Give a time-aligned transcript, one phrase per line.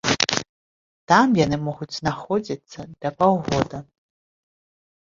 [1.11, 3.87] Там яны могуць знаходзіцца да паўгода.